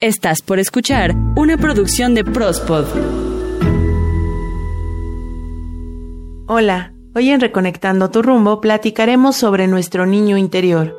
[0.00, 2.84] Estás por escuchar una producción de Prospod.
[6.46, 10.96] Hola, hoy en Reconectando tu rumbo platicaremos sobre nuestro niño interior,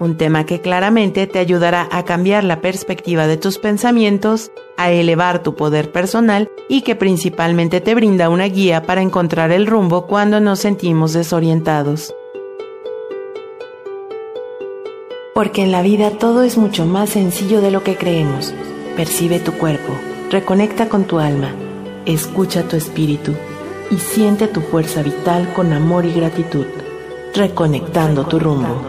[0.00, 5.44] un tema que claramente te ayudará a cambiar la perspectiva de tus pensamientos, a elevar
[5.44, 10.40] tu poder personal y que principalmente te brinda una guía para encontrar el rumbo cuando
[10.40, 12.12] nos sentimos desorientados.
[15.40, 18.52] Porque en la vida todo es mucho más sencillo de lo que creemos.
[18.94, 19.94] Percibe tu cuerpo,
[20.30, 21.54] reconecta con tu alma,
[22.04, 23.32] escucha tu espíritu
[23.90, 26.66] y siente tu fuerza vital con amor y gratitud,
[27.34, 28.82] reconectando tu rumbo.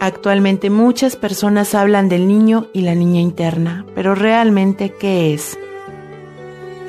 [0.00, 5.56] Actualmente muchas personas hablan del niño y la niña interna, pero realmente ¿qué es?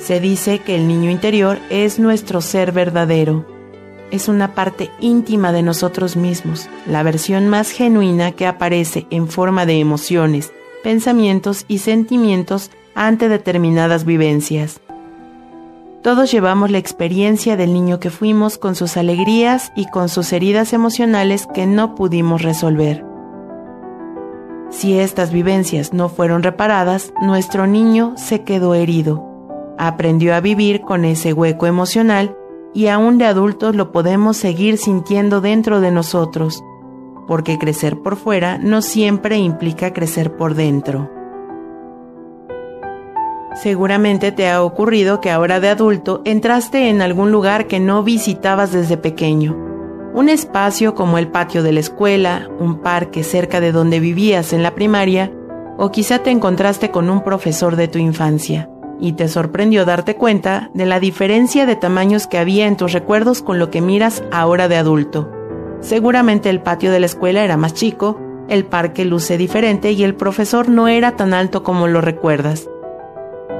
[0.03, 3.45] Se dice que el niño interior es nuestro ser verdadero.
[4.11, 9.66] Es una parte íntima de nosotros mismos, la versión más genuina que aparece en forma
[9.66, 10.52] de emociones,
[10.83, 14.81] pensamientos y sentimientos ante determinadas vivencias.
[16.02, 20.73] Todos llevamos la experiencia del niño que fuimos con sus alegrías y con sus heridas
[20.73, 23.06] emocionales que no pudimos resolver.
[24.69, 29.33] Si estas vivencias no fueron reparadas, nuestro niño se quedó herido
[29.77, 32.35] aprendió a vivir con ese hueco emocional
[32.73, 36.63] y aún de adultos lo podemos seguir sintiendo dentro de nosotros,
[37.27, 41.09] porque crecer por fuera no siempre implica crecer por dentro.
[43.55, 48.71] Seguramente te ha ocurrido que ahora de adulto entraste en algún lugar que no visitabas
[48.71, 49.55] desde pequeño.
[50.16, 54.63] Un espacio como el patio de la escuela, un parque cerca de donde vivías en
[54.63, 55.31] la primaria,
[55.77, 58.72] o quizá te encontraste con un profesor de tu infancia
[59.04, 63.42] y te sorprendió darte cuenta de la diferencia de tamaños que había en tus recuerdos
[63.42, 65.30] con lo que miras ahora de adulto.
[65.82, 70.16] Seguramente el patio de la escuela era más chico, el parque luce diferente y el
[70.16, 72.70] profesor no era tan alto como lo recuerdas.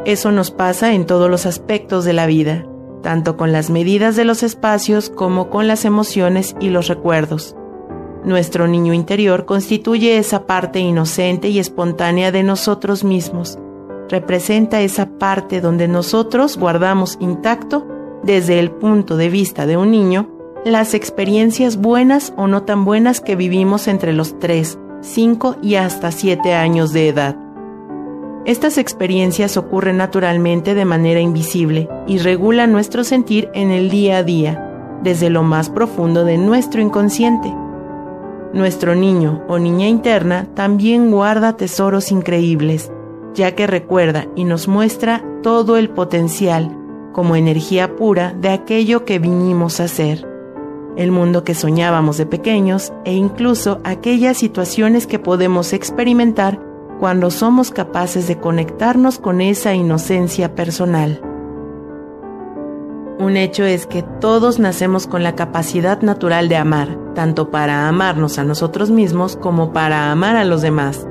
[0.06, 2.66] Eso nos pasa en todos los aspectos de la vida,
[3.02, 7.54] tanto con las medidas de los espacios como con las emociones y los recuerdos.
[8.24, 13.60] Nuestro niño interior constituye esa parte inocente y espontánea de nosotros mismos,
[14.10, 17.88] representa esa parte donde nosotros guardamos intacto,
[18.24, 20.30] desde el punto de vista de un niño,
[20.66, 26.12] las experiencias buenas o no tan buenas que vivimos entre los 3, 5 y hasta
[26.12, 27.38] 7 años de edad.
[28.46, 34.24] Estas experiencias ocurren naturalmente de manera invisible y regulan nuestro sentir en el día a
[34.24, 37.54] día, desde lo más profundo de nuestro inconsciente.
[38.54, 42.92] Nuestro niño o niña interna también guarda tesoros increíbles,
[43.34, 46.78] ya que recuerda y nos muestra todo el potencial
[47.14, 50.28] como energía pura de aquello que vinimos a ser,
[50.98, 56.60] el mundo que soñábamos de pequeños e incluso aquellas situaciones que podemos experimentar
[57.00, 61.22] cuando somos capaces de conectarnos con esa inocencia personal.
[63.20, 68.40] Un hecho es que todos nacemos con la capacidad natural de amar, tanto para amarnos
[68.40, 71.08] a nosotros mismos como para amar a los demás.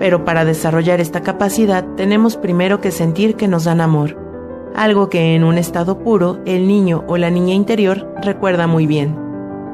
[0.00, 4.16] Pero para desarrollar esta capacidad tenemos primero que sentir que nos dan amor,
[4.74, 9.14] algo que en un estado puro el niño o la niña interior recuerda muy bien.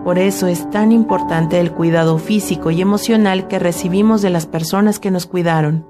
[0.03, 4.99] Por eso es tan importante el cuidado físico y emocional que recibimos de las personas
[4.99, 5.87] que nos cuidaron.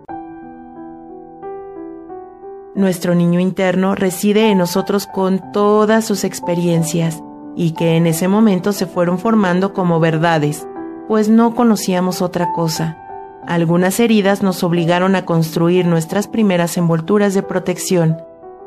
[2.75, 7.23] Nuestro niño interno reside en nosotros con todas sus experiencias
[7.57, 10.69] y que en ese momento se fueron formando como verdades,
[11.09, 12.99] pues no conocíamos otra cosa
[13.47, 18.17] algunas heridas nos obligaron a construir nuestras primeras envolturas de protección.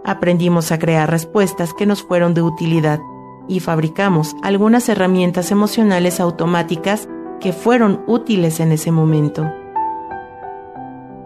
[0.05, 2.99] Aprendimos a crear respuestas que nos fueron de utilidad
[3.47, 7.09] y fabricamos algunas herramientas emocionales automáticas
[7.41, 9.51] que fueron útiles en ese momento.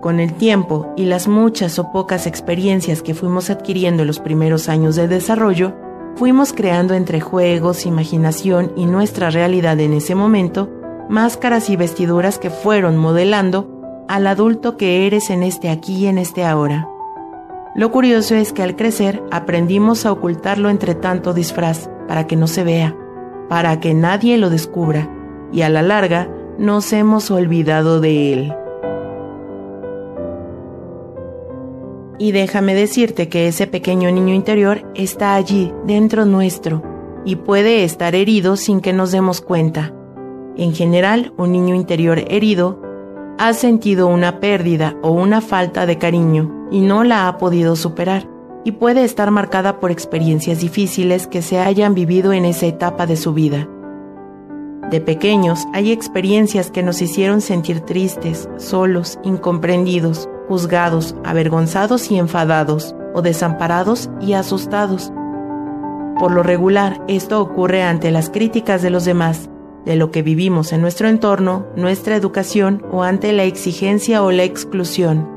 [0.01, 4.67] Con el tiempo y las muchas o pocas experiencias que fuimos adquiriendo en los primeros
[4.67, 5.73] años de desarrollo,
[6.15, 12.49] fuimos creando entre juegos, imaginación y nuestra realidad en ese momento máscaras y vestiduras que
[12.49, 16.89] fueron modelando al adulto que eres en este aquí y en este ahora.
[17.75, 22.47] Lo curioso es que al crecer aprendimos a ocultarlo entre tanto disfraz para que no
[22.47, 22.95] se vea,
[23.49, 25.09] para que nadie lo descubra,
[25.51, 28.53] y a la larga nos hemos olvidado de él.
[32.19, 36.83] Y déjame decirte que ese pequeño niño interior está allí, dentro nuestro,
[37.25, 39.93] y puede estar herido sin que nos demos cuenta.
[40.55, 42.79] En general, un niño interior herido
[43.39, 48.27] ha sentido una pérdida o una falta de cariño y no la ha podido superar,
[48.63, 53.17] y puede estar marcada por experiencias difíciles que se hayan vivido en esa etapa de
[53.17, 53.67] su vida.
[54.89, 62.95] De pequeños hay experiencias que nos hicieron sentir tristes, solos, incomprendidos, juzgados, avergonzados y enfadados,
[63.15, 65.11] o desamparados y asustados.
[66.19, 69.49] Por lo regular, esto ocurre ante las críticas de los demás,
[69.85, 74.43] de lo que vivimos en nuestro entorno, nuestra educación o ante la exigencia o la
[74.43, 75.27] exclusión.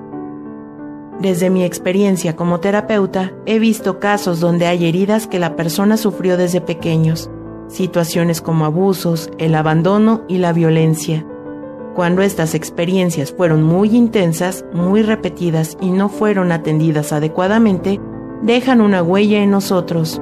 [1.20, 6.36] Desde mi experiencia como terapeuta, he visto casos donde hay heridas que la persona sufrió
[6.36, 7.30] desde pequeños,
[7.68, 11.26] situaciones como abusos, el abandono y la violencia.
[11.94, 17.98] Cuando estas experiencias fueron muy intensas, muy repetidas y no fueron atendidas adecuadamente,
[18.42, 20.20] dejan una huella en nosotros.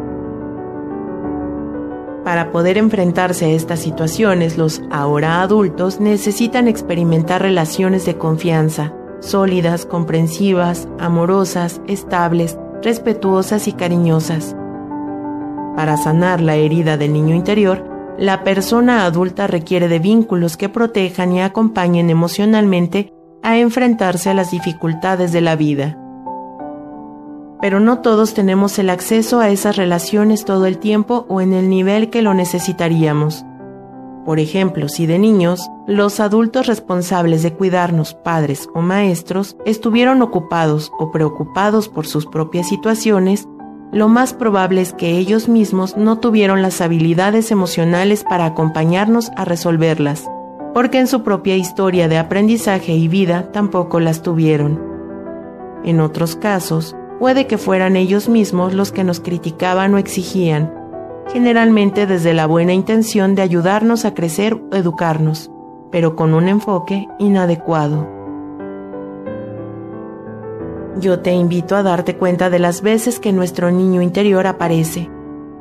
[2.25, 9.85] Para poder enfrentarse a estas situaciones, los ahora adultos necesitan experimentar relaciones de confianza, sólidas,
[9.85, 14.57] comprensivas, amorosas, estables, respetuosas y cariñosas.
[15.77, 17.85] Para sanar la herida del niño interior,
[18.19, 23.13] la persona adulta requiere de vínculos que protejan y acompañen emocionalmente
[23.43, 25.99] a enfrentarse a las dificultades de la vida.
[27.65, 31.71] Pero no todos tenemos el acceso a esas relaciones todo el tiempo o en el
[31.71, 33.47] nivel que lo necesitaríamos.
[34.27, 40.93] Por ejemplo, si de niños, los adultos responsables de cuidarnos, padres o maestros, estuvieron ocupados
[40.99, 43.49] o preocupados por sus propias situaciones,
[43.93, 49.47] lo más probable es que ellos mismos no tuvieron las habilidades emocionales para acompañarnos a
[49.47, 50.29] resolverlas,
[50.75, 54.83] porque en su propia historia de aprendizaje y vida tampoco las tuvieron.
[55.83, 56.95] En otros casos,
[57.25, 60.71] puede que fueran ellos mismos los que nos criticaban o exigían,
[61.33, 65.51] generalmente desde la buena intención de ayudarnos a crecer o educarnos,
[65.91, 68.07] pero con un enfoque inadecuado.
[71.01, 75.11] Yo te invito a darte cuenta de las veces que nuestro niño interior aparece.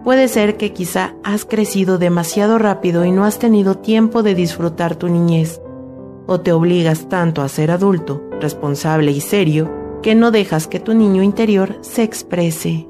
[0.03, 4.97] Puede ser que quizá has crecido demasiado rápido y no has tenido tiempo de disfrutar
[4.97, 5.61] tu niñez,
[6.27, 10.93] o te obligas tanto a ser adulto, responsable y serio, que no dejas que tu
[10.93, 12.87] niño interior se exprese.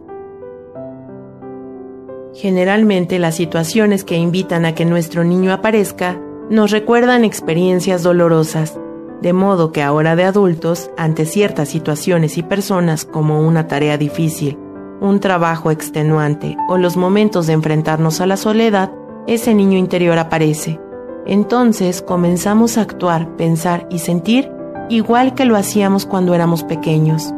[2.33, 6.19] Generalmente las situaciones que invitan a que nuestro niño aparezca
[6.49, 8.77] nos recuerdan experiencias dolorosas,
[9.21, 14.57] de modo que ahora de adultos, ante ciertas situaciones y personas como una tarea difícil,
[14.99, 18.91] un trabajo extenuante o los momentos de enfrentarnos a la soledad,
[19.27, 20.79] ese niño interior aparece.
[21.25, 24.51] Entonces comenzamos a actuar, pensar y sentir
[24.93, 27.33] igual que lo hacíamos cuando éramos pequeños.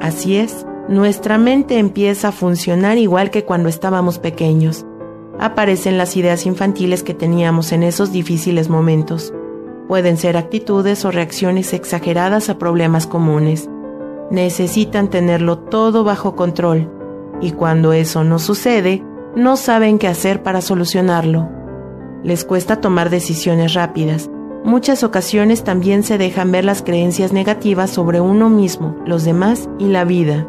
[0.00, 4.84] Así es, nuestra mente empieza a funcionar igual que cuando estábamos pequeños.
[5.38, 9.32] Aparecen las ideas infantiles que teníamos en esos difíciles momentos.
[9.86, 13.70] Pueden ser actitudes o reacciones exageradas a problemas comunes.
[14.30, 16.90] Necesitan tenerlo todo bajo control
[17.40, 19.04] y cuando eso no sucede,
[19.36, 21.48] no saben qué hacer para solucionarlo.
[22.24, 24.28] Les cuesta tomar decisiones rápidas
[24.68, 29.86] muchas ocasiones también se dejan ver las creencias negativas sobre uno mismo, los demás y
[29.86, 30.46] la vida.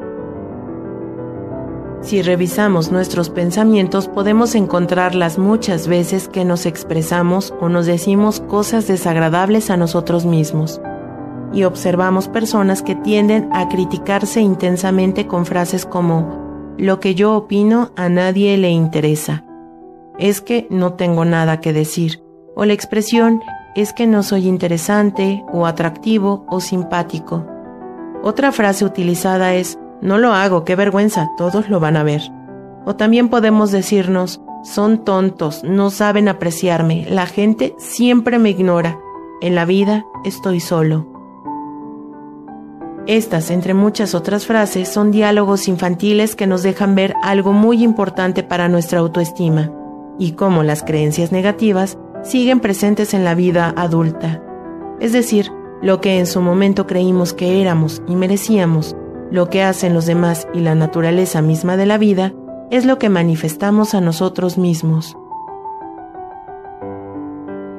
[2.02, 8.88] Si revisamos nuestros pensamientos podemos encontrarlas muchas veces que nos expresamos o nos decimos cosas
[8.88, 10.82] desagradables a nosotros mismos.
[11.52, 17.92] Y observamos personas que tienden a criticarse intensamente con frases como, lo que yo opino
[17.98, 19.44] a nadie le interesa.
[20.18, 22.24] Es que no tengo nada que decir.
[22.56, 23.42] O la expresión,
[23.76, 27.46] es que no soy interesante o atractivo o simpático.
[28.24, 32.22] Otra frase utilizada es, no lo hago, qué vergüenza, todos lo van a ver.
[32.86, 39.00] O también podemos decirnos, son tontos, no saben apreciarme, la gente siempre me ignora,
[39.42, 41.08] en la vida estoy solo.
[43.08, 48.44] Estas, entre muchas otras frases, son diálogos infantiles que nos dejan ver algo muy importante
[48.44, 49.72] para nuestra autoestima,
[50.20, 54.42] y cómo las creencias negativas siguen presentes en la vida adulta.
[55.00, 58.96] Es decir, lo que en su momento creímos que éramos y merecíamos,
[59.32, 62.34] lo que hacen los demás y la naturaleza misma de la vida,
[62.70, 65.18] es lo que manifestamos a nosotros mismos.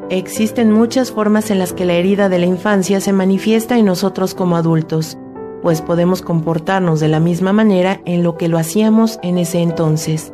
[0.08, 4.34] Existen muchas formas en las que la herida de la infancia se manifiesta en nosotros
[4.34, 5.16] como adultos,
[5.62, 10.32] pues podemos comportarnos de la misma manera en lo que lo hacíamos en ese entonces.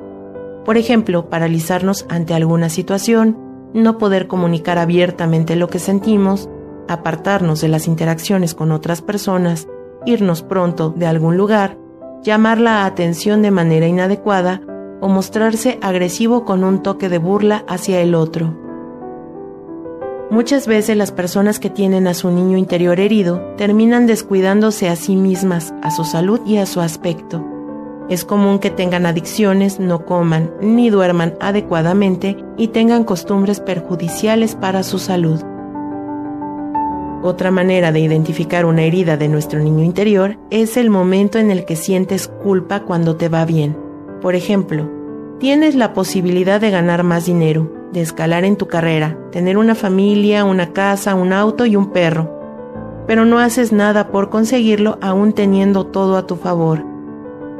[0.64, 6.48] Por ejemplo, paralizarnos ante alguna situación, no poder comunicar abiertamente lo que sentimos,
[6.88, 9.68] apartarnos de las interacciones con otras personas,
[10.04, 11.76] irnos pronto de algún lugar,
[12.22, 14.62] llamar la atención de manera inadecuada
[15.00, 18.54] o mostrarse agresivo con un toque de burla hacia el otro.
[20.30, 25.14] Muchas veces las personas que tienen a su niño interior herido terminan descuidándose a sí
[25.14, 27.55] mismas, a su salud y a su aspecto.
[28.08, 34.84] Es común que tengan adicciones, no coman ni duerman adecuadamente y tengan costumbres perjudiciales para
[34.84, 35.40] su salud.
[37.24, 41.64] Otra manera de identificar una herida de nuestro niño interior es el momento en el
[41.64, 43.76] que sientes culpa cuando te va bien.
[44.22, 44.88] Por ejemplo,
[45.40, 50.44] tienes la posibilidad de ganar más dinero, de escalar en tu carrera, tener una familia,
[50.44, 52.30] una casa, un auto y un perro,
[53.08, 56.95] pero no haces nada por conseguirlo aún teniendo todo a tu favor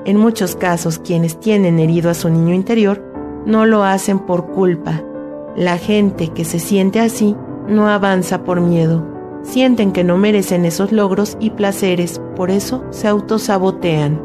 [0.07, 3.03] en muchos casos, quienes tienen herido a su niño interior
[3.45, 5.03] no lo hacen por culpa.
[5.57, 7.37] La gente que se siente así
[7.69, 9.05] no avanza por miedo.
[9.43, 14.23] Sienten que no merecen esos logros y placeres, por eso se autosabotean.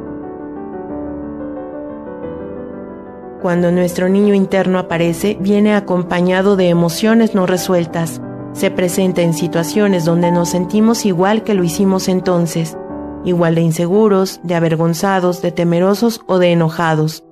[3.41, 8.21] Cuando nuestro niño interno aparece, viene acompañado de emociones no resueltas.
[8.53, 12.77] Se presenta en situaciones donde nos sentimos igual que lo hicimos entonces,
[13.23, 17.23] igual de inseguros, de avergonzados, de temerosos o de enojados.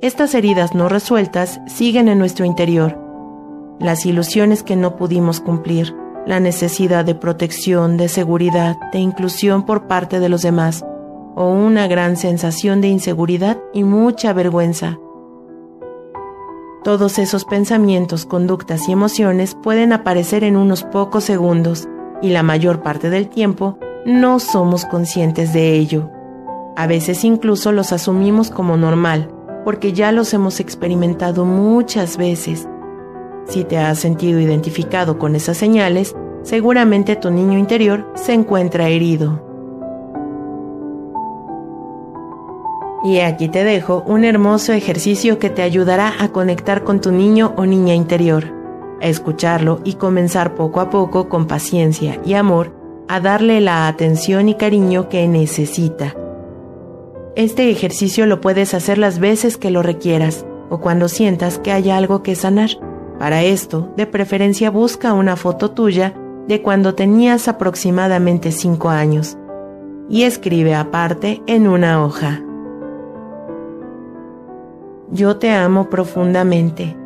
[0.00, 2.98] Estas heridas no resueltas siguen en nuestro interior.
[3.78, 5.94] Las ilusiones que no pudimos cumplir,
[6.26, 10.84] la necesidad de protección, de seguridad, de inclusión por parte de los demás,
[11.34, 14.98] o una gran sensación de inseguridad y mucha vergüenza.
[16.84, 21.88] Todos esos pensamientos, conductas y emociones pueden aparecer en unos pocos segundos
[22.20, 26.10] y la mayor parte del tiempo no somos conscientes de ello.
[26.76, 29.28] A veces incluso los asumimos como normal,
[29.64, 32.68] porque ya los hemos experimentado muchas veces.
[33.46, 39.40] Si te has sentido identificado con esas señales, seguramente tu niño interior se encuentra herido.
[43.04, 47.52] Y aquí te dejo un hermoso ejercicio que te ayudará a conectar con tu niño
[47.56, 48.44] o niña interior,
[49.00, 52.81] a escucharlo y comenzar poco a poco con paciencia y amor
[53.12, 56.16] a darle la atención y cariño que necesita.
[57.36, 61.90] Este ejercicio lo puedes hacer las veces que lo requieras o cuando sientas que hay
[61.90, 62.70] algo que sanar.
[63.18, 66.14] Para esto, de preferencia busca una foto tuya
[66.48, 69.36] de cuando tenías aproximadamente 5 años
[70.08, 72.42] y escribe aparte en una hoja.
[75.10, 76.96] Yo te amo profundamente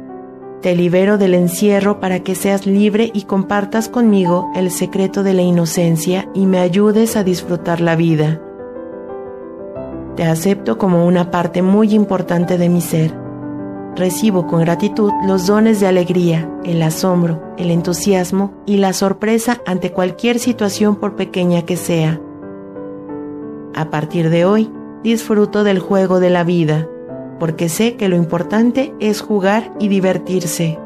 [0.62, 5.42] te libero del encierro para que seas libre y compartas conmigo el secreto de la
[5.42, 8.40] inocencia y me ayudes a disfrutar la vida.
[10.16, 13.14] Te acepto como una parte muy importante de mi ser.
[13.94, 19.92] Recibo con gratitud los dones de alegría, el asombro, el entusiasmo y la sorpresa ante
[19.92, 22.20] cualquier situación por pequeña que sea.
[23.75, 24.70] A partir de hoy,
[25.02, 26.88] disfruto del juego de la vida
[27.38, 30.78] porque sé que lo importante es jugar y divertirse.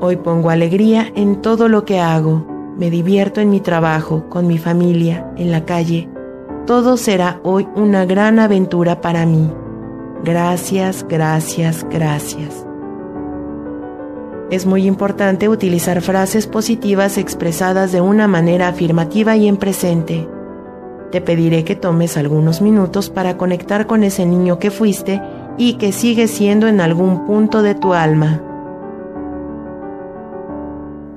[0.00, 4.58] Hoy pongo alegría en todo lo que hago, me divierto en mi trabajo, con mi
[4.58, 6.08] familia, en la calle.
[6.66, 9.50] Todo será hoy una gran aventura para mí.
[10.22, 12.66] Gracias, gracias, gracias.
[14.50, 20.28] Es muy importante utilizar frases positivas expresadas de una manera afirmativa y en presente.
[21.10, 25.22] Te pediré que tomes algunos minutos para conectar con ese niño que fuiste
[25.56, 28.42] y que sigue siendo en algún punto de tu alma.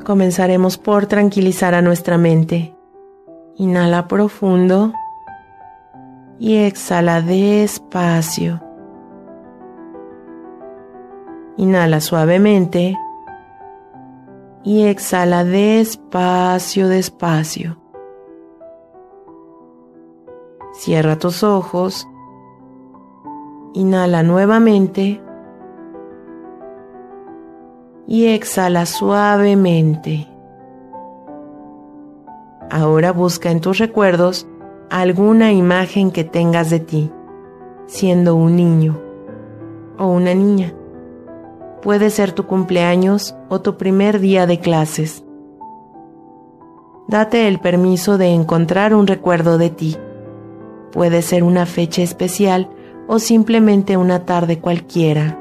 [0.05, 2.75] Comenzaremos por tranquilizar a nuestra mente.
[3.57, 4.93] Inhala profundo
[6.39, 8.61] y exhala despacio.
[11.57, 12.97] Inhala suavemente
[14.63, 17.78] y exhala despacio, despacio.
[20.79, 22.07] Cierra tus ojos.
[23.73, 25.21] Inhala nuevamente.
[28.07, 30.25] Y exhala suavemente.
[32.71, 34.47] Ahora busca en tus recuerdos
[34.89, 37.11] alguna imagen que tengas de ti,
[37.85, 38.97] siendo un niño
[39.97, 40.73] o una niña.
[41.81, 45.25] Puede ser tu cumpleaños o tu primer día de clases.
[47.09, 49.97] Date el permiso de encontrar un recuerdo de ti.
[50.91, 52.69] Puede ser una fecha especial
[53.07, 55.39] o simplemente una tarde cualquiera.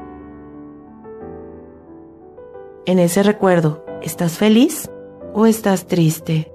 [2.85, 4.89] En ese recuerdo, ¿estás feliz
[5.33, 6.51] o estás triste?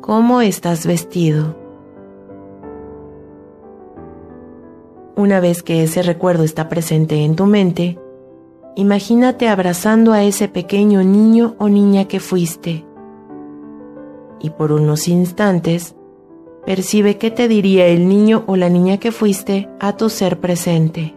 [0.00, 1.56] ¿Cómo estás vestido?
[5.16, 7.98] Una vez que ese recuerdo está presente en tu mente,
[8.76, 12.84] imagínate abrazando a ese pequeño niño o niña que fuiste.
[14.40, 15.96] Y por unos instantes,
[16.68, 21.16] Percibe qué te diría el niño o la niña que fuiste a tu ser presente.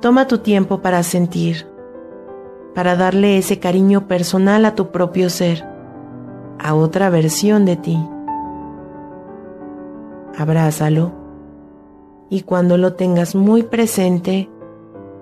[0.00, 1.66] Toma tu tiempo para sentir,
[2.72, 5.64] para darle ese cariño personal a tu propio ser,
[6.60, 7.98] a otra versión de ti.
[10.38, 11.10] abrázalo
[12.30, 14.48] y cuando lo tengas muy presente,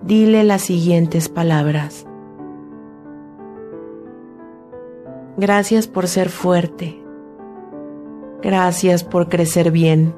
[0.03, 2.05] dile las siguientes palabras.
[5.37, 7.03] Gracias por ser fuerte.
[8.41, 10.15] Gracias por crecer bien.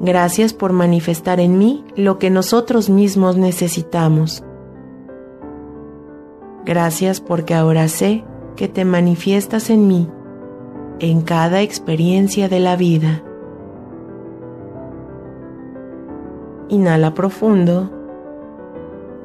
[0.00, 4.42] Gracias por manifestar en mí lo que nosotros mismos necesitamos.
[6.64, 8.24] Gracias porque ahora sé
[8.56, 10.08] que te manifiestas en mí
[10.98, 13.22] en cada experiencia de la vida.
[16.68, 17.90] Inhala profundo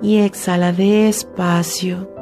[0.02, 2.15] y exhala despacio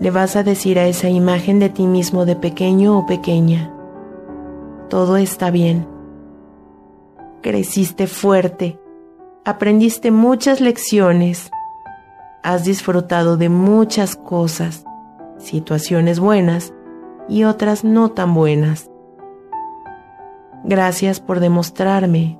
[0.00, 3.72] le vas a decir a esa imagen de ti mismo de pequeño o pequeña,
[4.88, 5.86] todo está bien.
[7.42, 8.78] Creciste fuerte,
[9.44, 11.50] aprendiste muchas lecciones,
[12.42, 14.84] has disfrutado de muchas cosas,
[15.38, 16.72] situaciones buenas
[17.28, 18.90] y otras no tan buenas.
[20.64, 22.38] Gracias por demostrarme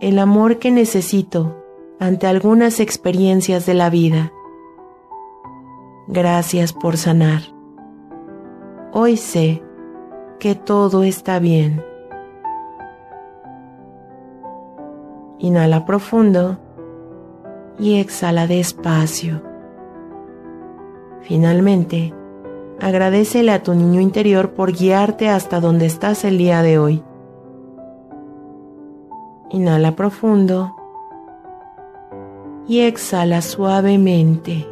[0.00, 1.56] el amor que necesito
[1.98, 4.32] ante algunas experiencias de la vida
[6.14, 7.40] Gracias por sanar.
[8.92, 9.62] Hoy sé
[10.38, 11.82] que todo está bien.
[15.38, 16.58] Inhala profundo
[17.78, 19.40] y exhala despacio.
[21.22, 22.12] Finalmente,
[22.78, 27.02] agradecele a tu niño interior por guiarte hasta donde estás el día de hoy.
[29.48, 30.76] Inhala profundo
[32.68, 34.66] y exhala suavemente.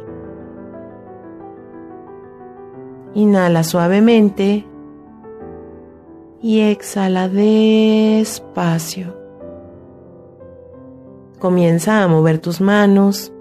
[3.13, 4.65] Inhala suavemente
[6.41, 9.17] y exhala despacio.
[11.39, 13.33] Comienza a mover tus manos,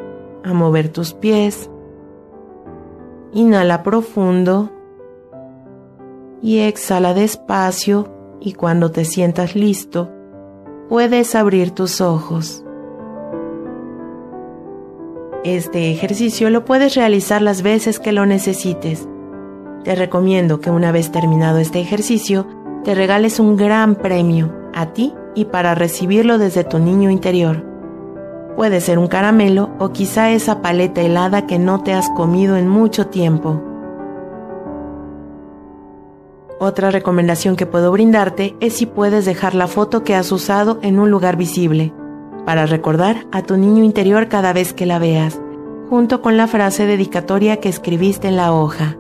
[0.43, 1.71] a mover tus pies.
[3.33, 4.71] Inhala profundo
[6.43, 8.09] y exhala despacio
[8.41, 10.11] y cuando te sientas listo,
[10.89, 12.65] puedes abrir tus ojos.
[15.45, 19.07] Este ejercicio lo puedes realizar las veces que lo necesites
[19.85, 22.47] te recomiendo que una vez terminado este ejercicio,
[22.85, 27.65] te regales un gran premio a ti y para recibirlo desde tu niño interior.
[28.57, 32.69] Puede ser un caramelo o quizá esa paleta helada que no te has comido en
[32.69, 33.63] mucho tiempo.
[36.59, 40.99] Otra recomendación que puedo brindarte es si puedes dejar la foto que has usado en
[40.99, 41.95] un lugar visible,
[42.45, 45.41] para recordar a tu niño interior cada vez que la veas,
[45.89, 48.99] junto con la frase dedicatoria que escribiste en la hoja.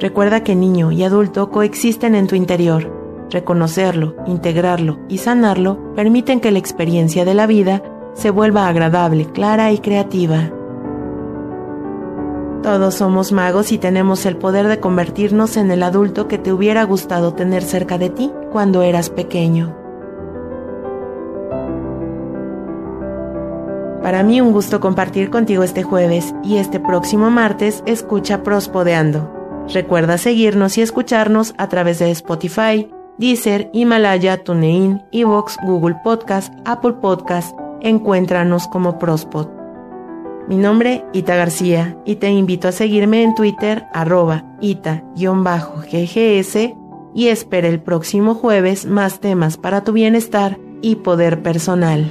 [0.00, 3.26] Recuerda que niño y adulto coexisten en tu interior.
[3.30, 7.82] Reconocerlo, integrarlo y sanarlo permiten que la experiencia de la vida
[8.14, 10.50] se vuelva agradable, clara y creativa.
[12.62, 16.84] Todos somos magos y tenemos el poder de convertirnos en el adulto que te hubiera
[16.84, 19.76] gustado tener cerca de ti cuando eras pequeño.
[24.02, 30.18] Para mí un gusto compartir contigo este jueves y este próximo martes escucha Prospodeando Recuerda
[30.18, 37.56] seguirnos y escucharnos a través de Spotify, Deezer, Himalaya, TuneIn, Evox, Google Podcast, Apple Podcast.
[37.80, 39.48] Encuéntranos como Prospod.
[40.48, 45.24] Mi nombre, Ita García, y te invito a seguirme en Twitter, arroba ita-ggs,
[47.14, 52.10] y espera el próximo jueves más temas para tu bienestar y poder personal.